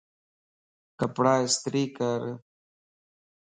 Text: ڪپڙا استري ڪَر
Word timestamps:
ڪپڙا 0.99 1.33
استري 1.45 1.83
ڪَر 1.97 2.21